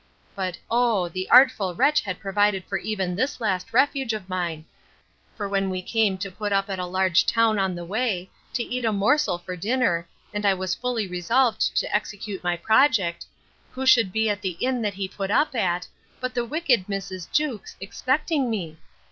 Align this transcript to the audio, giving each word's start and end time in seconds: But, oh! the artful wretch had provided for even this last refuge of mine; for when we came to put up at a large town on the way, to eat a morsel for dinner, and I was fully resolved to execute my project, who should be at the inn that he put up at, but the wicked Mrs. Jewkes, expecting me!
But, 0.35 0.57
oh! 0.67 1.09
the 1.09 1.29
artful 1.29 1.75
wretch 1.75 2.01
had 2.01 2.19
provided 2.19 2.63
for 2.65 2.79
even 2.79 3.15
this 3.15 3.39
last 3.39 3.71
refuge 3.71 4.13
of 4.13 4.27
mine; 4.27 4.65
for 5.35 5.47
when 5.47 5.69
we 5.69 5.83
came 5.83 6.17
to 6.17 6.31
put 6.31 6.51
up 6.51 6.71
at 6.71 6.79
a 6.79 6.87
large 6.87 7.23
town 7.23 7.59
on 7.59 7.75
the 7.75 7.85
way, 7.85 8.31
to 8.53 8.63
eat 8.63 8.83
a 8.83 8.91
morsel 8.91 9.37
for 9.37 9.55
dinner, 9.55 10.07
and 10.33 10.43
I 10.43 10.55
was 10.55 10.73
fully 10.73 11.05
resolved 11.05 11.77
to 11.77 11.95
execute 11.95 12.43
my 12.43 12.57
project, 12.57 13.27
who 13.69 13.85
should 13.85 14.11
be 14.11 14.27
at 14.27 14.41
the 14.41 14.57
inn 14.59 14.81
that 14.81 14.95
he 14.95 15.07
put 15.07 15.29
up 15.29 15.53
at, 15.53 15.87
but 16.19 16.33
the 16.33 16.45
wicked 16.45 16.87
Mrs. 16.87 17.31
Jewkes, 17.31 17.75
expecting 17.79 18.49
me! 18.49 18.77